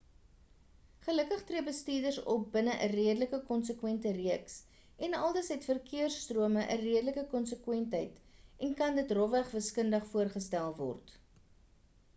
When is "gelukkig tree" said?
1.07-1.59